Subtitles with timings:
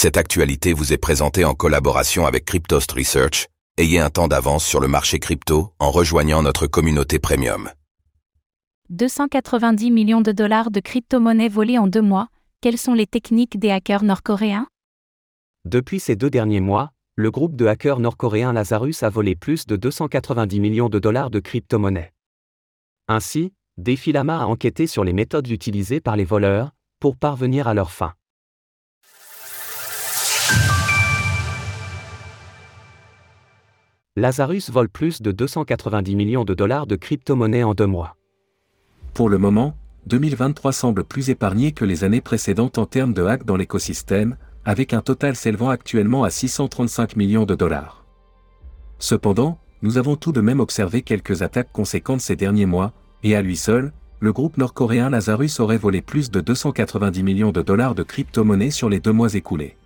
[0.00, 3.48] Cette actualité vous est présentée en collaboration avec Cryptost Research.
[3.78, 7.68] Ayez un temps d'avance sur le marché crypto en rejoignant notre communauté premium.
[8.90, 12.28] 290 millions de dollars de crypto-monnaies volées en deux mois,
[12.60, 14.68] quelles sont les techniques des hackers nord-coréens?
[15.64, 19.74] Depuis ces deux derniers mois, le groupe de hackers nord-coréen Lazarus a volé plus de
[19.74, 22.12] 290 millions de dollars de crypto-monnaies.
[23.08, 26.70] Ainsi, Defilama a enquêté sur les méthodes utilisées par les voleurs
[27.00, 28.12] pour parvenir à leur fin.
[34.18, 38.16] Lazarus vole plus de 290 millions de dollars de crypto-monnaies en deux mois.
[39.14, 43.44] Pour le moment, 2023 semble plus épargné que les années précédentes en termes de hacks
[43.44, 48.04] dans l'écosystème, avec un total s'élevant actuellement à 635 millions de dollars.
[48.98, 53.42] Cependant, nous avons tout de même observé quelques attaques conséquentes ces derniers mois, et à
[53.42, 58.02] lui seul, le groupe nord-coréen Lazarus aurait volé plus de 290 millions de dollars de
[58.02, 59.76] crypto-monnaies sur les deux mois écoulés.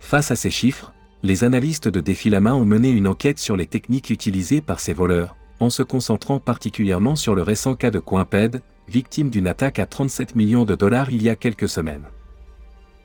[0.00, 4.10] Face à ces chiffres, les analystes de Defilama ont mené une enquête sur les techniques
[4.10, 9.30] utilisées par ces voleurs, en se concentrant particulièrement sur le récent cas de Coinped, victime
[9.30, 12.04] d'une attaque à 37 millions de dollars il y a quelques semaines.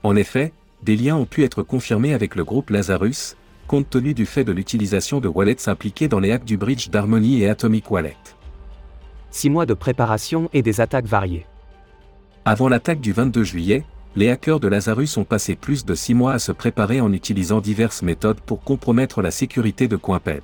[0.03, 0.51] En effet,
[0.83, 4.51] des liens ont pu être confirmés avec le groupe Lazarus, compte tenu du fait de
[4.51, 8.17] l'utilisation de wallets impliqués dans les hacks du bridge d'Harmony et Atomic Wallet.
[9.31, 11.45] Six mois de préparation et des attaques variées.
[12.43, 16.33] Avant l'attaque du 22 juillet, les hackers de Lazarus ont passé plus de six mois
[16.33, 20.41] à se préparer en utilisant diverses méthodes pour compromettre la sécurité de Coinped.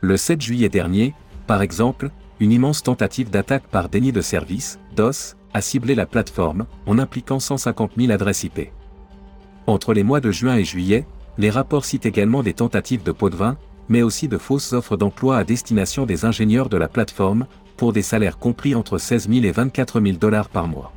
[0.00, 1.14] Le 7 juillet dernier,
[1.46, 6.66] par exemple, une immense tentative d'attaque par déni de service, DOS, a ciblé la plateforme,
[6.86, 8.70] en impliquant 150 000 adresses IP.
[9.66, 13.30] Entre les mois de juin et juillet, les rapports citent également des tentatives de pot
[13.30, 13.56] de vin,
[13.88, 18.02] mais aussi de fausses offres d'emploi à destination des ingénieurs de la plateforme, pour des
[18.02, 20.92] salaires compris entre 16 000 et 24 000 dollars par mois.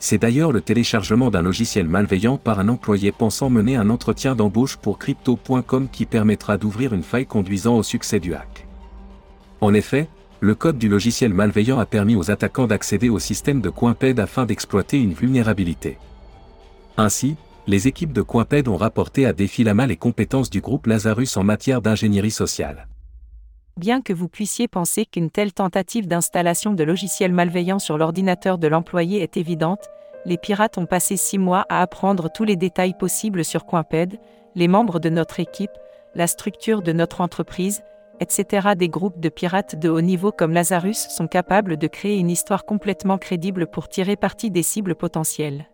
[0.00, 4.76] C'est d'ailleurs le téléchargement d'un logiciel malveillant par un employé pensant mener un entretien d'embauche
[4.76, 8.66] pour crypto.com qui permettra d'ouvrir une faille conduisant au succès du hack.
[9.60, 10.08] En effet,
[10.40, 14.46] le code du logiciel malveillant a permis aux attaquants d'accéder au système de Coinped afin
[14.46, 15.98] d'exploiter une vulnérabilité.
[16.96, 17.34] Ainsi,
[17.66, 21.82] les équipes de Coinped ont rapporté à Defilama les compétences du groupe Lazarus en matière
[21.82, 22.86] d'ingénierie sociale.
[23.78, 28.66] Bien que vous puissiez penser qu'une telle tentative d'installation de logiciels malveillants sur l'ordinateur de
[28.66, 29.88] l'employé est évidente,
[30.26, 34.18] les pirates ont passé six mois à apprendre tous les détails possibles sur Coinped,
[34.56, 35.70] les membres de notre équipe,
[36.16, 37.84] la structure de notre entreprise,
[38.18, 38.70] etc.
[38.76, 42.64] Des groupes de pirates de haut niveau comme Lazarus sont capables de créer une histoire
[42.64, 45.68] complètement crédible pour tirer parti des cibles potentielles.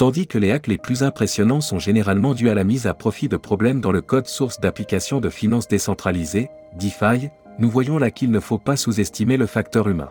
[0.00, 3.28] Tandis que les hacks les plus impressionnants sont généralement dus à la mise à profit
[3.28, 7.28] de problèmes dans le code source d'applications de finances décentralisées, DeFi,
[7.58, 10.08] nous voyons là qu'il ne faut pas sous-estimer le facteur humain.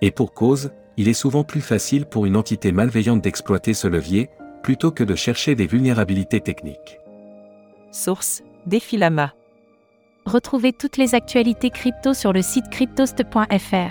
[0.00, 4.30] Et pour cause, il est souvent plus facile pour une entité malveillante d'exploiter ce levier,
[4.62, 7.00] plutôt que de chercher des vulnérabilités techniques.
[7.90, 9.34] Source Defilama.
[10.24, 13.90] Retrouvez toutes les actualités crypto sur le site cryptost.fr.